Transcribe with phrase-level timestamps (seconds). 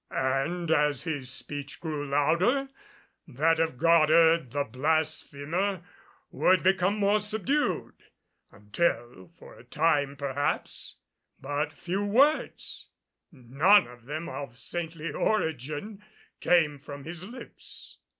[0.09, 2.69] And as his speech grew louder,
[3.27, 5.83] that of Goddard, the blasphemer,
[6.31, 7.93] would become more subdued,
[8.51, 10.95] until, for a time perhaps,
[11.39, 12.87] but few words
[13.31, 16.03] none of them of saintly origin
[16.39, 17.99] came from his lips.